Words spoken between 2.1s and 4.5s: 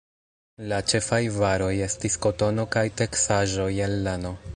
kotono kaj teksaĵoj el lano.